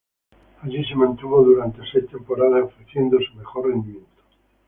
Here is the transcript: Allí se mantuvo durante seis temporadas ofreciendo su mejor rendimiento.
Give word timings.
Allí 0.63 0.83
se 0.83 0.95
mantuvo 0.95 1.43
durante 1.43 1.83
seis 1.91 2.09
temporadas 2.09 2.63
ofreciendo 2.63 3.19
su 3.21 3.35
mejor 3.35 3.67
rendimiento. 3.69 4.23